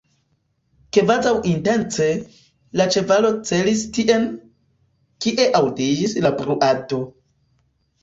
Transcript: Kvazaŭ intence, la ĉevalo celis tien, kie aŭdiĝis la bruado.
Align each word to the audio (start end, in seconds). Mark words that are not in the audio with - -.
Kvazaŭ 0.97 1.33
intence, 1.49 2.07
la 2.81 2.89
ĉevalo 2.97 3.31
celis 3.51 3.85
tien, 4.01 4.27
kie 5.29 5.49
aŭdiĝis 5.63 6.21
la 6.29 6.37
bruado. 6.43 7.07